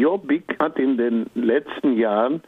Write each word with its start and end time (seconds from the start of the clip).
Jobbik 0.00 0.56
hat 0.58 0.78
in 0.78 0.96
den 0.96 1.26
letzten 1.34 1.96
Jahren 1.96 2.42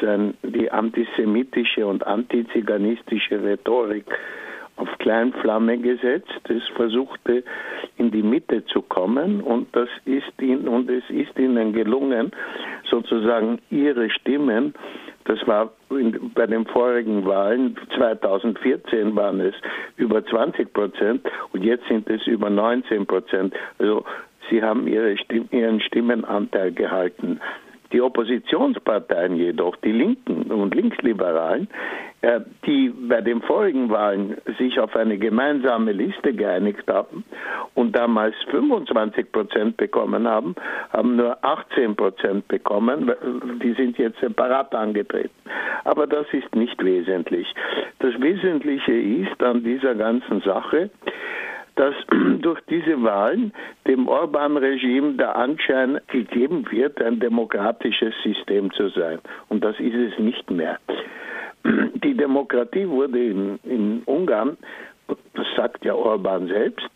sein, 0.00 0.34
die 0.42 0.70
antisemitische 0.70 1.86
und 1.86 2.06
antiziganistische 2.06 3.42
Rhetorik 3.42 4.06
auf 4.76 4.88
Kleinflamme 4.98 5.78
gesetzt. 5.78 6.40
Es 6.48 6.66
versuchte 6.74 7.44
in 7.96 8.10
die 8.10 8.22
Mitte 8.22 8.64
zu 8.66 8.82
kommen 8.82 9.40
und 9.40 9.68
das 9.76 9.88
ist 10.04 10.32
ihnen, 10.40 10.68
und 10.68 10.90
es 10.90 11.04
ist 11.10 11.38
ihnen 11.38 11.72
gelungen, 11.72 12.32
sozusagen 12.88 13.58
ihre 13.70 14.08
Stimmen 14.10 14.74
das 15.30 15.46
war 15.46 15.70
in, 15.90 16.32
bei 16.34 16.46
den 16.46 16.66
vorigen 16.66 17.24
Wahlen 17.26 17.76
2014 17.96 19.14
waren 19.14 19.40
es 19.40 19.54
über 19.96 20.24
20 20.24 20.72
Prozent 20.72 21.22
und 21.52 21.62
jetzt 21.62 21.86
sind 21.88 22.08
es 22.10 22.26
über 22.26 22.50
19 22.50 23.06
Prozent. 23.06 23.54
Also 23.78 24.04
sie 24.50 24.62
haben 24.62 24.86
ihre 24.86 25.16
Stimm, 25.16 25.48
ihren 25.50 25.80
Stimmenanteil 25.80 26.72
gehalten. 26.72 27.40
Die 27.92 28.00
Oppositionsparteien 28.00 29.34
jedoch, 29.34 29.74
die 29.76 29.90
Linken 29.90 30.52
und 30.52 30.74
Linksliberalen, 30.76 31.68
äh, 32.22 32.40
die 32.64 32.90
bei 32.90 33.20
den 33.20 33.42
vorigen 33.42 33.90
Wahlen 33.90 34.36
sich 34.58 34.78
auf 34.78 34.94
eine 34.94 35.18
gemeinsame 35.18 35.92
Liste 35.92 36.32
geeinigt 36.32 36.84
haben 36.86 37.24
und 37.74 37.96
damals 37.96 38.36
25 38.50 39.32
Prozent 39.32 39.76
bekommen 39.76 40.28
haben, 40.28 40.54
haben 40.92 41.16
nur 41.16 41.42
18 41.42 41.96
Prozent 41.96 42.46
bekommen. 42.46 43.10
Die 43.62 43.72
sind 43.72 43.98
jetzt 43.98 44.20
separat 44.20 44.72
angetreten. 44.74 45.30
Aber 45.84 46.06
das 46.06 46.26
ist 46.32 46.54
nicht 46.54 46.84
wesentlich. 46.84 47.52
Das 47.98 48.12
Wesentliche 48.20 48.92
ist 48.92 49.42
an 49.42 49.64
dieser 49.64 49.94
ganzen 49.94 50.42
Sache, 50.42 50.90
dass 51.80 51.94
durch 52.42 52.60
diese 52.68 53.02
Wahlen 53.02 53.52
dem 53.88 54.06
Orban-Regime 54.06 55.14
der 55.14 55.34
Anschein 55.34 55.98
gegeben 56.08 56.66
wird, 56.70 57.00
ein 57.00 57.18
demokratisches 57.20 58.14
System 58.22 58.70
zu 58.72 58.90
sein. 58.90 59.18
Und 59.48 59.64
das 59.64 59.80
ist 59.80 59.94
es 59.94 60.18
nicht 60.18 60.50
mehr. 60.50 60.78
Die 61.64 62.14
Demokratie 62.14 62.86
wurde 62.86 63.18
in, 63.18 63.58
in 63.64 64.02
Ungarn, 64.04 64.58
das 65.34 65.46
sagt 65.56 65.84
ja 65.84 65.94
Orban 65.94 66.48
selbst, 66.48 66.90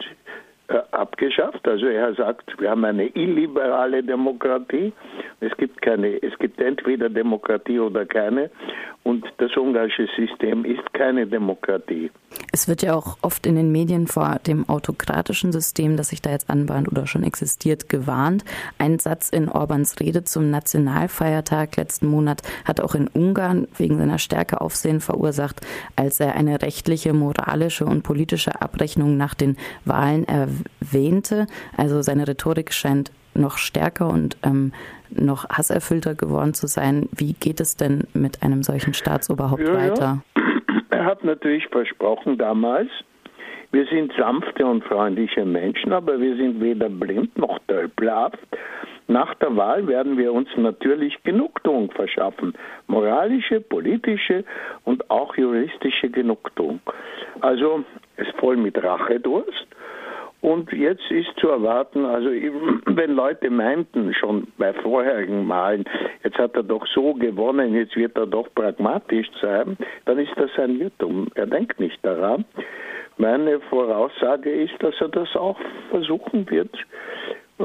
abgeschafft. 0.69 1.67
Also 1.69 1.87
er 1.87 2.15
sagt, 2.15 2.59
wir 2.59 2.71
haben 2.71 2.85
eine 2.85 3.07
illiberale 3.09 4.03
Demokratie. 4.03 4.93
Es 5.41 5.55
gibt 5.57 5.83
keine, 5.83 6.23
es 6.23 6.39
gibt 6.39 6.61
entweder 6.61 7.09
Demokratie 7.11 7.79
oder 7.79 8.07
keine. 8.07 8.51
Und 9.03 9.27
das 9.37 9.55
ungarische 9.57 10.09
System 10.17 10.65
ist 10.65 10.95
keine 10.95 11.27
Demokratie. 11.27 12.11
Es 12.53 12.69
wird 12.69 12.83
ja 12.83 12.95
auch 12.95 13.19
oft 13.21 13.47
in 13.47 13.55
den 13.57 13.71
Medien 13.71 14.07
vor 14.07 14.39
dem 14.47 14.67
autokratischen 14.67 15.53
System, 15.53 15.99
das 15.99 16.09
sich 16.09 16.23
da 16.23 16.31
jetzt 16.31 16.49
anbahnt 16.49 16.89
oder 16.89 17.07
schon 17.07 17.23
existiert, 17.23 17.91
gewarnt. 17.91 18.45
Ein 18.79 18.99
Satz 18.99 19.29
in 19.29 19.51
Orbans 19.51 20.01
Rede 20.01 20.25
zum 20.25 20.51
Nationalfeiertag 20.51 21.77
letzten 21.77 22.07
Monat 22.07 22.41
hat 22.65 22.81
auch 22.81 22.95
in 22.95 23.09
Ungarn 23.09 23.69
wegen 23.77 23.99
seiner 23.99 24.19
Stärke 24.19 24.63
Aufsehen 24.63 25.01
verursacht, 25.01 25.61
als 25.97 26.19
er 26.21 26.35
eine 26.35 26.63
rechtliche, 26.63 27.13
moralische 27.13 27.85
und 27.85 28.03
politische 28.05 28.63
Abrechnung 28.63 29.19
nach 29.19 29.35
den 29.35 29.59
Wahlen 29.85 30.25
erwähnte. 30.81 31.47
Also 31.77 32.03
seine 32.03 32.27
Rhetorik 32.27 32.73
scheint 32.73 33.13
noch 33.35 33.59
stärker 33.59 34.09
und 34.09 34.37
ähm, 34.45 34.73
noch 35.11 35.49
hasserfüllter 35.49 36.15
geworden 36.15 36.55
zu 36.55 36.67
sein. 36.67 37.09
Wie 37.17 37.33
geht 37.33 37.61
es 37.61 37.77
denn 37.77 38.05
mit 38.15 38.43
einem 38.43 38.63
solchen 38.63 38.95
Staatsoberhaupt 38.95 39.67
ja, 39.67 39.75
weiter? 39.75 40.23
Ja. 40.37 40.43
Er 40.91 41.05
hat 41.05 41.25
natürlich 41.25 41.67
versprochen 41.69 42.39
damals, 42.39 42.89
wir 43.73 43.87
sind 43.87 44.13
sanfte 44.17 44.65
und 44.65 44.85
freundliche 44.85 45.45
Menschen, 45.45 45.93
aber 45.93 46.21
wir 46.21 46.37
sind 46.37 46.61
weder 46.61 46.89
blind 46.89 47.37
noch 47.37 47.59
tölpelhaft. 47.67 48.39
Nach 49.09 49.35
der 49.35 49.57
Wahl 49.57 49.87
werden 49.89 50.17
wir 50.17 50.33
uns 50.33 50.49
natürlich 50.57 51.21
Genugtuung 51.25 51.91
verschaffen. 51.91 52.55
Moralische, 52.87 53.61
politische 53.61 54.45
und 54.85 55.11
auch 55.11 55.37
juristische 55.37 56.09
Genugtuung. 56.09 56.81
Also 57.41 57.85
es 58.17 58.29
voll 58.39 58.57
mit 58.57 58.83
Rachedurst. 58.83 59.67
Und 60.45 60.71
jetzt 60.73 61.11
ist 61.11 61.35
zu 61.39 61.49
erwarten, 61.49 62.05
also 62.05 62.29
wenn 62.85 63.13
Leute 63.13 63.49
meinten 63.49 64.13
schon 64.13 64.47
bei 64.59 64.75
vorherigen 64.75 65.47
Malen, 65.47 65.85
jetzt 66.23 66.37
hat 66.37 66.55
er 66.55 66.63
doch 66.63 66.87
so 66.89 67.15
gewonnen, 67.15 67.75
jetzt 67.75 67.97
wird 67.97 68.15
er 68.19 68.27
doch 68.27 68.47
pragmatisch 68.55 69.27
sein, 69.41 69.79
dann 70.05 70.19
ist 70.19 70.35
das 70.37 70.51
ein 70.59 70.79
Irrtum. 70.79 71.29
Er 71.35 71.47
denkt 71.47 71.81
nicht 71.81 71.99
daran. 72.05 72.45
Meine 73.17 73.59
Voraussage 73.71 74.51
ist, 74.51 74.75
dass 74.81 74.95
er 75.01 75.09
das 75.09 75.35
auch 75.35 75.57
versuchen 75.89 76.51
wird 76.51 76.77
äh, 77.59 77.65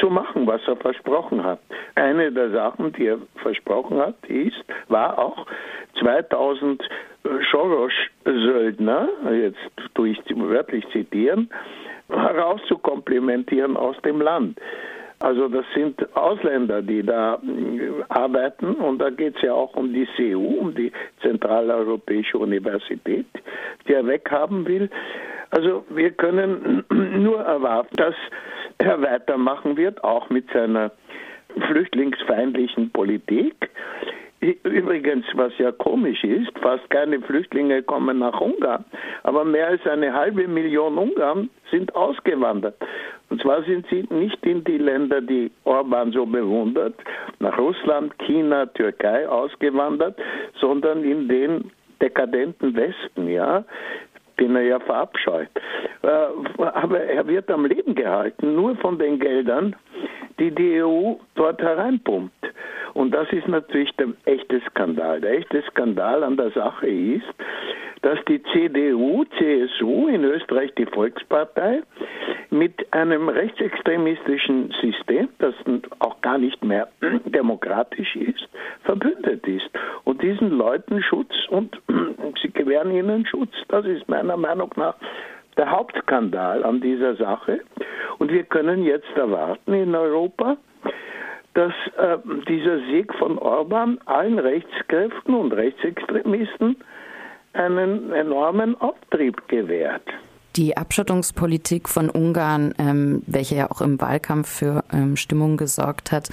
zu 0.00 0.08
machen, 0.08 0.46
was 0.46 0.62
er 0.66 0.76
versprochen 0.76 1.44
hat. 1.44 1.60
Eine 1.94 2.32
der 2.32 2.52
Sachen, 2.52 2.94
die 2.94 3.08
er 3.08 3.18
versprochen 3.42 3.98
hat, 3.98 4.16
ist, 4.28 4.64
war 4.88 5.18
auch 5.18 5.46
2000 6.00 6.82
Soros-Söldner, 7.52 9.08
jetzt 9.30 9.94
tue 9.94 10.10
ich 10.10 10.18
wörtlich 10.34 10.86
zitieren, 10.88 11.50
herauszukomplimentieren 12.08 13.76
aus 13.76 13.96
dem 14.02 14.20
Land. 14.20 14.58
Also 15.20 15.48
das 15.48 15.64
sind 15.74 15.96
Ausländer, 16.16 16.82
die 16.82 17.02
da 17.02 17.36
äh, 17.36 18.02
arbeiten 18.08 18.74
und 18.74 18.98
da 18.98 19.10
geht 19.10 19.36
es 19.36 19.42
ja 19.42 19.54
auch 19.54 19.74
um 19.74 19.92
die 19.92 20.06
CEU, 20.16 20.38
um 20.38 20.74
die 20.74 20.92
Zentraleuropäische 21.22 22.36
Universität, 22.36 23.26
die 23.88 23.92
er 23.94 24.06
weghaben 24.06 24.66
will. 24.66 24.90
Also 25.50 25.84
wir 25.88 26.10
können 26.10 26.84
nur 26.90 27.40
erwarten, 27.40 27.96
dass 27.96 28.14
er 28.78 29.00
weitermachen 29.00 29.76
wird, 29.76 30.02
auch 30.02 30.28
mit 30.30 30.50
seiner 30.52 30.90
flüchtlingsfeindlichen 31.68 32.90
Politik. 32.90 33.70
Übrigens, 34.64 35.24
was 35.34 35.56
ja 35.56 35.72
komisch 35.72 36.22
ist, 36.22 36.52
fast 36.60 36.88
keine 36.90 37.20
Flüchtlinge 37.20 37.82
kommen 37.82 38.18
nach 38.18 38.38
Ungarn, 38.38 38.84
aber 39.22 39.44
mehr 39.44 39.68
als 39.68 39.86
eine 39.86 40.12
halbe 40.12 40.46
Million 40.46 40.98
Ungarn 40.98 41.48
sind 41.70 41.94
ausgewandert. 41.94 42.76
Und 43.30 43.40
zwar 43.40 43.62
sind 43.62 43.86
sie 43.88 44.06
nicht 44.10 44.44
in 44.44 44.62
die 44.64 44.76
Länder, 44.76 45.22
die 45.22 45.50
Orban 45.64 46.12
so 46.12 46.26
bewundert, 46.26 46.94
nach 47.38 47.56
Russland, 47.58 48.12
China, 48.18 48.66
Türkei 48.66 49.26
ausgewandert, 49.26 50.20
sondern 50.60 51.04
in 51.04 51.26
den 51.26 51.70
dekadenten 52.02 52.76
Westen, 52.76 53.28
ja, 53.28 53.64
den 54.38 54.56
er 54.56 54.62
ja 54.62 54.80
verabscheut. 54.80 55.48
Äh, 56.02 56.62
aber 56.62 57.00
er 57.00 57.26
wird 57.26 57.50
am 57.50 57.64
Leben 57.64 57.94
gehalten, 57.94 58.54
nur 58.54 58.76
von 58.76 58.98
den 58.98 59.18
Geldern, 59.18 59.74
die 60.38 60.50
die 60.50 60.82
EU 60.82 61.14
dort 61.34 61.62
hereinpumpt. 61.62 62.53
Und 62.94 63.12
das 63.12 63.30
ist 63.32 63.48
natürlich 63.48 63.90
der 63.96 64.08
echte 64.24 64.60
Skandal. 64.70 65.20
Der 65.20 65.38
echte 65.38 65.62
Skandal 65.70 66.22
an 66.22 66.36
der 66.36 66.50
Sache 66.52 66.86
ist, 66.86 67.26
dass 68.02 68.18
die 68.28 68.42
CDU, 68.52 69.24
CSU, 69.38 70.08
in 70.08 70.24
Österreich 70.24 70.72
die 70.76 70.86
Volkspartei, 70.86 71.82
mit 72.50 72.92
einem 72.92 73.28
rechtsextremistischen 73.28 74.72
System, 74.80 75.28
das 75.38 75.54
auch 75.98 76.20
gar 76.20 76.38
nicht 76.38 76.62
mehr 76.62 76.88
demokratisch 77.24 78.14
ist, 78.14 78.48
verbündet 78.84 79.46
ist. 79.46 79.68
Und 80.04 80.22
diesen 80.22 80.50
Leuten 80.50 81.02
Schutz 81.02 81.34
und 81.48 81.80
sie 82.42 82.52
gewähren 82.52 82.92
ihnen 82.92 83.26
Schutz. 83.26 83.52
Das 83.68 83.84
ist 83.86 84.08
meiner 84.08 84.36
Meinung 84.36 84.70
nach 84.76 84.94
der 85.56 85.70
Hauptskandal 85.70 86.64
an 86.64 86.80
dieser 86.80 87.16
Sache. 87.16 87.60
Und 88.18 88.30
wir 88.30 88.44
können 88.44 88.84
jetzt 88.84 89.16
erwarten 89.16 89.72
in 89.72 89.94
Europa, 89.94 90.56
dass 91.54 91.72
äh, 91.96 92.18
dieser 92.48 92.78
Sieg 92.90 93.14
von 93.14 93.38
Orban 93.38 93.98
allen 94.06 94.38
Rechtskräften 94.38 95.34
und 95.34 95.52
Rechtsextremisten 95.52 96.76
einen 97.52 98.12
enormen 98.12 98.80
Auftrieb 98.80 99.48
gewährt. 99.48 100.02
Die 100.56 100.76
Abschottungspolitik 100.76 101.88
von 101.88 102.10
Ungarn, 102.10 102.74
ähm, 102.78 103.22
welche 103.26 103.56
ja 103.56 103.70
auch 103.70 103.80
im 103.80 104.00
Wahlkampf 104.00 104.48
für 104.48 104.84
ähm, 104.92 105.16
Stimmung 105.16 105.56
gesorgt 105.56 106.12
hat, 106.12 106.28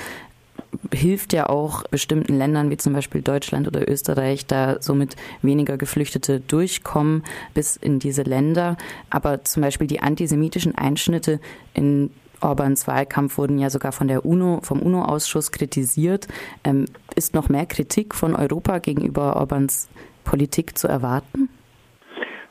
hilft 0.94 1.34
ja 1.34 1.48
auch 1.48 1.84
bestimmten 1.88 2.38
Ländern 2.38 2.70
wie 2.70 2.78
zum 2.78 2.94
Beispiel 2.94 3.22
Deutschland 3.22 3.68
oder 3.68 3.90
Österreich, 3.90 4.46
da 4.46 4.82
somit 4.82 5.16
weniger 5.42 5.78
Geflüchtete 5.78 6.40
durchkommen 6.40 7.24
bis 7.54 7.78
in 7.78 8.00
diese 8.00 8.24
Länder. 8.24 8.78
Aber 9.10 9.44
zum 9.44 9.64
Beispiel 9.64 9.88
die 9.88 10.02
antisemitischen 10.02 10.76
Einschnitte 10.76 11.40
in 11.74 12.12
Orbans 12.42 12.88
Wahlkampf 12.88 13.38
wurden 13.38 13.60
ja 13.60 13.70
sogar 13.70 13.92
von 13.92 14.08
der 14.08 14.26
UNO, 14.26 14.60
vom 14.64 14.82
UNO-Ausschuss 14.82 15.52
kritisiert. 15.52 16.28
Ähm, 16.64 16.86
ist 17.16 17.34
noch 17.34 17.50
mehr 17.50 17.66
Kritik 17.66 18.16
von 18.16 18.36
Europa 18.36 18.80
gegenüber 18.80 19.36
Orbans 19.36 19.90
Politik 20.24 20.78
zu 20.78 20.88
erwarten? 20.88 21.50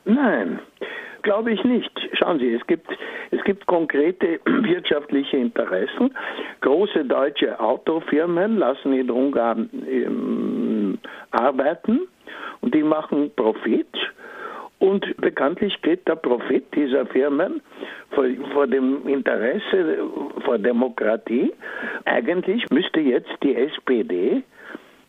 Nein, 0.05 0.61
glaube 1.23 1.53
ich 1.53 1.63
nicht. 1.65 1.91
Schauen 2.15 2.39
Sie, 2.39 2.53
es 2.53 2.67
gibt, 2.67 2.89
es 3.31 3.43
gibt 3.45 3.67
konkrete 3.67 4.41
wirtschaftliche 4.45 5.37
Interessen. 5.37 6.15
Große 6.61 7.05
deutsche 7.05 7.59
Autofirmen 7.61 8.59
lassen 8.59 8.93
in 8.93 9.11
Ungarn 9.11 9.71
ähm, 9.89 10.99
arbeiten 11.31 12.01
und 12.61 12.75
die 12.75 12.83
machen 12.83 13.31
Profit 13.37 13.89
Und 14.81 15.15
bekanntlich 15.19 15.81
geht 15.83 16.09
der 16.09 16.17
Profit 16.17 16.65
dieser 16.75 17.05
Firmen 17.07 17.61
vor, 18.11 18.25
vor, 18.53 18.67
dem 18.67 19.07
Interesse 19.07 19.99
vor 20.45 20.59
Demokratie. 20.59 21.53
Eigentlich 22.07 22.65
müsste 22.71 23.01
jetzt 23.01 23.31
die 23.43 23.55
SPD, 23.55 24.43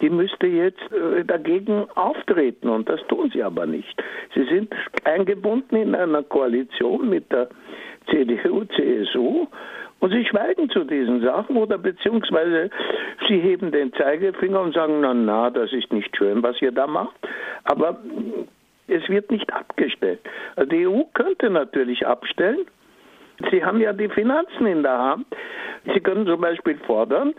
die 0.01 0.09
müsste 0.09 0.47
jetzt 0.47 0.81
äh, 0.91 1.23
dagegen 1.23 1.85
auftreten 1.95 2.68
und 2.68 2.89
das 2.89 3.00
tun 3.07 3.31
sie 3.33 3.41
aber 3.41 3.65
nicht. 3.65 4.03
Sie 4.35 4.44
sind 4.44 4.73
eingebunden 5.06 5.77
in 5.77 5.95
einer 5.95 6.23
Koalition 6.23 7.09
mit 7.09 7.31
der 7.31 7.47
CDU, 8.09 8.65
CSU 8.65 9.47
und 10.01 10.12
sie 10.12 10.25
schweigen 10.25 10.69
zu 10.69 10.83
diesen 10.83 11.21
Sachen 11.21 11.56
oder 11.56 11.77
beziehungsweise 11.77 12.69
sie 13.29 13.39
heben 13.39 13.71
den 13.71 13.94
Zeigefinger 13.94 14.59
und 14.59 14.73
sagen, 14.73 15.00
na, 15.00 15.13
na, 15.13 15.50
das 15.50 15.71
ist 15.71 15.94
nicht 15.94 16.15
schön, 16.18 16.44
was 16.44 16.62
ihr 16.62 16.73
da 16.73 16.88
macht. 16.88 17.15
Aber 17.63 18.01
es 18.91 19.07
wird 19.09 19.31
nicht 19.31 19.51
abgestellt. 19.53 20.19
Also 20.55 20.69
die 20.69 20.88
EU 20.88 21.03
könnte 21.13 21.49
natürlich 21.49 22.05
abstellen. 22.05 22.65
Sie 23.49 23.63
haben 23.63 23.79
ja 23.79 23.93
die 23.93 24.09
Finanzen 24.09 24.65
in 24.67 24.83
der 24.83 24.97
Hand. 24.97 25.25
Sie 25.93 25.99
können 25.99 26.27
zum 26.27 26.41
Beispiel 26.41 26.77
fordern, 26.85 27.33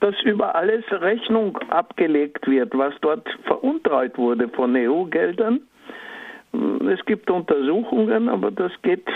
dass 0.00 0.14
über 0.22 0.54
alles 0.54 0.84
Rechnung 0.90 1.56
abgelegt 1.70 2.46
wird, 2.46 2.76
was 2.76 2.94
dort 3.00 3.28
veruntreut 3.44 4.16
wurde 4.18 4.48
von 4.48 4.76
EU-Geldern. 4.76 5.60
Es 6.88 7.04
gibt 7.06 7.30
Untersuchungen, 7.30 8.28
aber 8.28 8.50
das 8.50 8.72
geht, 8.82 9.06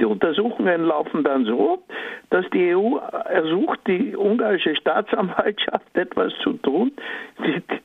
die 0.00 0.04
Untersuchungen 0.04 0.84
laufen 0.84 1.24
dann 1.24 1.44
so, 1.44 1.82
dass 2.30 2.48
die 2.50 2.74
EU 2.74 2.96
ersucht, 3.24 3.80
die 3.86 4.16
ungarische 4.16 4.74
Staatsanwaltschaft 4.76 5.86
etwas 5.94 6.32
zu 6.42 6.54
tun, 6.54 6.92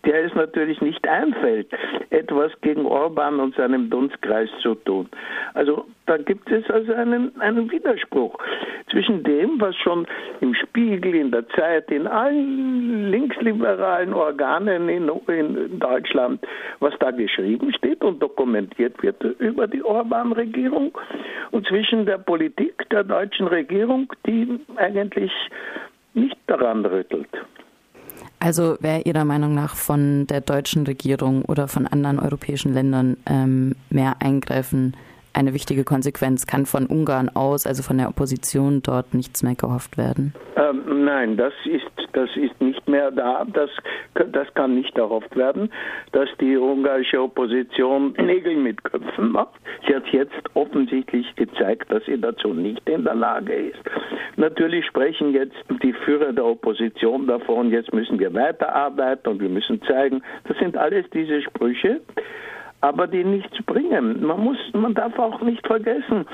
der 0.05 0.25
es 0.25 0.33
natürlich 0.35 0.81
nicht 0.81 1.07
einfällt, 1.07 1.67
etwas 2.09 2.51
gegen 2.61 2.85
Orban 2.85 3.39
und 3.39 3.55
seinem 3.55 3.89
Dunstkreis 3.89 4.49
zu 4.61 4.75
tun. 4.75 5.09
Also 5.53 5.85
da 6.05 6.17
gibt 6.17 6.51
es 6.51 6.69
also 6.69 6.93
einen, 6.93 7.39
einen 7.39 7.71
Widerspruch 7.71 8.37
zwischen 8.91 9.23
dem, 9.23 9.59
was 9.59 9.75
schon 9.77 10.05
im 10.41 10.53
Spiegel, 10.53 11.15
in 11.15 11.31
der 11.31 11.47
Zeit, 11.49 11.89
in 11.91 12.07
allen 12.07 13.09
linksliberalen 13.09 14.13
Organen 14.13 14.89
in, 14.89 15.09
in 15.27 15.79
Deutschland, 15.79 16.45
was 16.79 16.93
da 16.99 17.11
geschrieben 17.11 17.73
steht 17.73 18.03
und 18.03 18.21
dokumentiert 18.21 18.92
wird 19.01 19.23
über 19.39 19.67
die 19.67 19.83
Orban-Regierung 19.83 20.97
und 21.51 21.67
zwischen 21.67 22.05
der 22.05 22.17
Politik 22.17 22.89
der 22.89 23.03
deutschen 23.03 23.47
Regierung, 23.47 24.11
die 24.25 24.59
eigentlich 24.75 25.31
nicht 26.13 26.37
daran 26.47 26.85
rüttelt. 26.85 27.29
Also 28.39 28.77
wäre 28.81 29.01
Ihrer 29.05 29.25
Meinung 29.25 29.55
nach 29.55 29.75
von 29.75 30.27
der 30.27 30.41
deutschen 30.41 30.85
Regierung 30.85 31.43
oder 31.45 31.67
von 31.67 31.87
anderen 31.87 32.19
europäischen 32.19 32.73
Ländern 32.73 33.17
ähm, 33.25 33.75
mehr 33.89 34.17
Eingreifen 34.19 34.95
eine 35.33 35.53
wichtige 35.53 35.83
Konsequenz. 35.83 36.45
Kann 36.45 36.65
von 36.65 36.85
Ungarn 36.85 37.29
aus, 37.29 37.65
also 37.65 37.83
von 37.83 37.97
der 37.97 38.09
Opposition 38.09 38.81
dort 38.83 39.13
nichts 39.13 39.43
mehr 39.43 39.55
gehofft 39.55 39.97
werden? 39.97 40.33
Ähm, 40.55 40.83
nein, 41.13 41.37
das 41.37 41.53
ist, 41.65 41.85
das 42.13 42.29
ist 42.35 42.59
nicht 42.59 42.87
mehr 42.87 43.11
da. 43.11 43.45
Das, 43.45 43.69
das 44.31 44.51
kann 44.55 44.75
nicht 44.75 44.97
erhofft 44.97 45.35
werden, 45.35 45.71
dass 46.11 46.29
die 46.39 46.57
ungarische 46.57 47.21
Opposition 47.21 48.13
Nägel 48.17 48.55
mit 48.55 48.83
Köpfen 48.83 49.31
macht. 49.31 49.53
Sie 49.85 49.95
hat 49.95 50.07
jetzt 50.07 50.41
offensichtlich 50.55 51.27
gezeigt, 51.35 51.91
dass 51.91 52.03
sie 52.05 52.19
dazu 52.19 52.53
nicht 52.53 52.87
in 52.89 53.03
der 53.03 53.15
Lage 53.15 53.53
ist. 53.53 53.83
Natürlich 54.37 54.85
sprechen 54.85 55.33
jetzt 55.33 55.63
die 55.83 55.93
Führer 55.93 56.33
der 56.33 56.45
Opposition 56.45 57.27
davon, 57.27 57.69
jetzt 57.69 57.93
müssen 57.93 58.19
wir 58.19 58.33
weiterarbeiten 58.33 59.27
und 59.29 59.41
wir 59.41 59.49
müssen 59.49 59.81
zeigen. 59.83 60.23
Das 60.47 60.57
sind 60.57 60.75
alles 60.75 61.05
diese 61.11 61.41
Sprüche 61.41 62.01
aber 62.83 63.07
die 63.07 63.23
nichts 63.23 63.63
bringen. 63.65 64.25
Man 64.25 64.41
muss, 64.41 64.57
man 64.73 64.93
darf 64.93 65.17
auch 65.17 65.39
nicht 65.39 65.65
vergessen, 65.65 66.25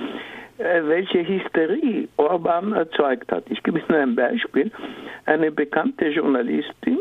äh, 0.58 0.82
welche 0.84 1.26
Hysterie 1.26 2.08
Orban 2.18 2.74
erzeugt 2.74 3.32
hat. 3.32 3.44
Ich 3.50 3.62
gebe 3.62 3.78
Ihnen 3.78 3.96
ein 3.96 4.16
Beispiel. 4.16 4.72
Eine 5.28 5.52
bekannte 5.52 6.08
Journalistin, 6.08 6.98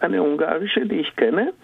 eine 0.00 0.22
ungarische, 0.22 0.84
die 0.84 1.00
ich 1.00 1.16
kenne, 1.16 1.54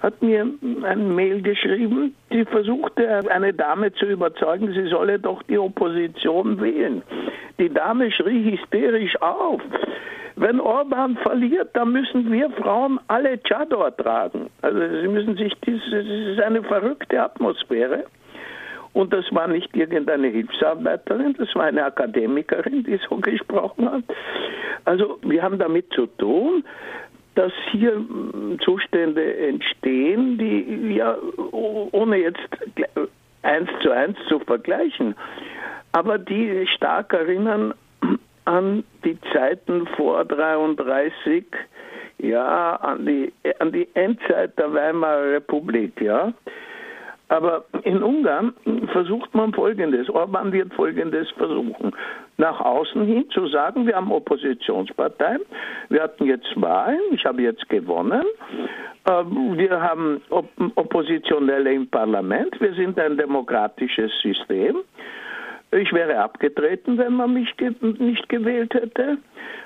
hat 0.00 0.22
mir 0.22 0.46
ein 0.84 1.14
Mail 1.14 1.42
geschrieben, 1.42 2.14
die 2.32 2.46
versuchte, 2.46 3.30
eine 3.30 3.52
Dame 3.52 3.92
zu 3.92 4.06
überzeugen, 4.06 4.72
sie 4.72 4.88
solle 4.88 5.18
doch 5.18 5.42
die 5.42 5.58
Opposition 5.58 6.58
wählen. 6.62 7.02
Die 7.58 7.68
Dame 7.68 8.10
schrie 8.10 8.52
hysterisch 8.52 9.20
auf. 9.20 9.60
Wenn 10.36 10.60
Orban 10.60 11.16
verliert, 11.18 11.70
dann 11.74 11.92
müssen 11.92 12.30
wir 12.32 12.50
Frauen 12.50 12.98
alle 13.06 13.38
Chador 13.38 13.96
tragen. 13.96 14.50
Also 14.62 14.78
sie 14.78 15.08
müssen 15.08 15.36
sich, 15.36 15.52
das 15.64 15.74
ist 15.92 16.40
eine 16.40 16.62
verrückte 16.62 17.22
Atmosphäre. 17.22 18.04
Und 18.94 19.12
das 19.12 19.24
war 19.32 19.48
nicht 19.48 19.76
irgendeine 19.76 20.28
Hilfsarbeiterin, 20.28 21.34
das 21.36 21.52
war 21.56 21.64
eine 21.64 21.84
Akademikerin, 21.84 22.84
die 22.84 22.98
so 23.08 23.16
gesprochen 23.16 23.90
hat. 23.90 24.04
Also 24.84 25.18
wir 25.22 25.42
haben 25.42 25.58
damit 25.58 25.92
zu 25.92 26.06
tun, 26.06 26.64
dass 27.34 27.52
hier 27.72 28.00
Zustände 28.64 29.36
entstehen, 29.36 30.38
die 30.38 30.94
ja 30.94 31.16
ohne 31.50 32.18
jetzt 32.18 32.48
eins 33.42 33.68
zu 33.82 33.90
eins 33.90 34.16
zu 34.28 34.38
vergleichen, 34.38 35.16
aber 35.90 36.18
die 36.18 36.66
stark 36.68 37.12
erinnern 37.12 37.74
an 38.44 38.84
die 39.04 39.18
Zeiten 39.32 39.86
vor 39.96 40.24
33, 40.24 41.44
ja, 42.18 42.76
an 42.76 43.06
die, 43.06 43.32
an 43.58 43.72
die 43.72 43.88
Endzeit 43.94 44.58
der 44.58 44.72
Weimarer 44.72 45.32
Republik, 45.32 46.00
ja. 46.00 46.32
Aber 47.28 47.64
in 47.82 48.02
Ungarn 48.02 48.52
versucht 48.92 49.34
man 49.34 49.52
Folgendes, 49.54 50.10
Orban 50.10 50.52
wird 50.52 50.74
Folgendes 50.74 51.30
versuchen, 51.30 51.92
nach 52.36 52.60
außen 52.60 53.04
hin 53.06 53.28
zu 53.30 53.46
sagen, 53.48 53.86
wir 53.86 53.96
haben 53.96 54.12
Oppositionsparteien, 54.12 55.40
wir 55.88 56.02
hatten 56.02 56.26
jetzt 56.26 56.48
Wahlen, 56.56 57.00
ich 57.12 57.24
habe 57.24 57.42
jetzt 57.42 57.66
gewonnen, 57.70 58.24
ähm, 59.08 59.56
wir 59.56 59.80
haben 59.80 60.20
Oppositionelle 60.74 61.72
im 61.72 61.88
Parlament, 61.88 62.60
wir 62.60 62.74
sind 62.74 62.98
ein 62.98 63.16
demokratisches 63.16 64.12
System, 64.20 64.78
ich 65.74 65.92
wäre 65.92 66.18
abgetreten, 66.18 66.98
wenn 66.98 67.14
man 67.14 67.34
mich 67.34 67.56
ge 67.56 67.72
nicht 67.80 68.28
gewählt 68.28 68.74
hätte. 68.74 69.18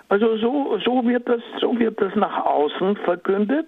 Also 0.09 0.37
so, 0.39 0.79
so, 0.85 1.07
wird 1.07 1.29
das, 1.29 1.43
so 1.61 1.79
wird 1.79 2.01
das 2.01 2.15
nach 2.15 2.45
außen 2.45 2.97
verkündet. 2.97 3.67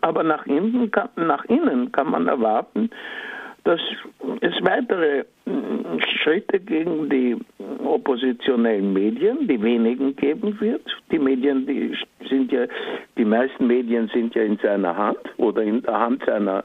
Aber 0.00 0.22
nach 0.22 0.46
innen, 0.46 0.90
kann, 0.90 1.10
nach 1.16 1.44
innen 1.44 1.92
kann 1.92 2.10
man 2.10 2.26
erwarten, 2.26 2.90
dass 3.64 3.80
es 4.40 4.54
weitere 4.62 5.24
hm, 5.44 6.00
Schritte 6.22 6.58
gegen 6.58 7.10
die 7.10 7.36
oppositionellen 7.84 8.94
Medien, 8.94 9.46
die 9.46 9.60
wenigen 9.62 10.16
geben 10.16 10.58
wird. 10.60 10.82
Die 11.12 11.18
Medien, 11.18 11.66
die 11.66 11.94
sind 12.28 12.50
ja, 12.50 12.64
die 13.18 13.24
meisten 13.26 13.66
Medien 13.66 14.08
sind 14.08 14.34
ja 14.34 14.42
in 14.42 14.56
seiner 14.58 14.96
Hand 14.96 15.18
oder 15.36 15.62
in 15.62 15.82
der 15.82 15.98
Hand 15.98 16.22
seiner, 16.24 16.64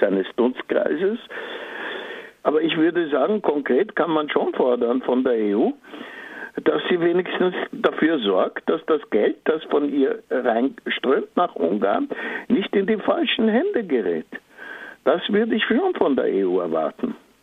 seines 0.00 0.26
Dunstkreises. 0.36 1.18
Aber 2.54 2.62
ich 2.62 2.76
würde 2.76 3.08
sagen, 3.08 3.42
konkret 3.42 3.96
kann 3.96 4.12
man 4.12 4.28
schon 4.28 4.54
fordern 4.54 5.02
von 5.02 5.24
der 5.24 5.32
EU, 5.32 5.70
dass 6.62 6.80
sie 6.88 7.00
wenigstens 7.00 7.52
dafür 7.72 8.20
sorgt, 8.20 8.70
dass 8.70 8.80
das 8.86 9.00
Geld, 9.10 9.38
das 9.42 9.64
von 9.64 9.92
ihr 9.92 10.22
reinströmt 10.30 11.36
nach 11.36 11.56
Ungarn, 11.56 12.08
nicht 12.46 12.72
in 12.76 12.86
die 12.86 12.98
falschen 12.98 13.48
Hände 13.48 13.82
gerät. 13.82 14.28
Das 15.02 15.20
würde 15.30 15.56
ich 15.56 15.64
schon 15.64 15.96
von 15.96 16.14
der 16.14 16.26
EU 16.26 16.60
erwarten. 16.60 17.16